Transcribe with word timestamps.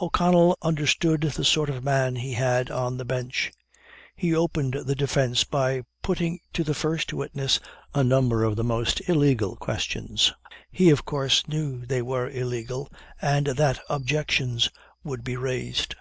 O'Connell 0.00 0.56
understood 0.62 1.20
the 1.20 1.44
sort 1.44 1.68
of 1.68 1.84
man 1.84 2.16
he 2.16 2.32
had 2.32 2.70
on 2.70 2.96
the 2.96 3.04
Bench. 3.04 3.52
He 4.16 4.34
opened 4.34 4.72
the 4.72 4.94
defence 4.94 5.44
by 5.44 5.82
putting 6.00 6.40
to 6.54 6.64
the 6.64 6.72
first 6.72 7.12
witness 7.12 7.60
a 7.92 8.02
number 8.02 8.42
of 8.42 8.56
the 8.56 8.64
most 8.64 9.06
illegal 9.06 9.54
questions. 9.54 10.32
He, 10.72 10.88
of 10.88 11.04
course, 11.04 11.46
knew 11.46 11.84
they 11.84 12.00
were 12.00 12.30
illegal, 12.30 12.90
and 13.20 13.48
that 13.48 13.78
objections 13.90 14.70
would 15.04 15.22
be 15.22 15.36
raised. 15.36 15.94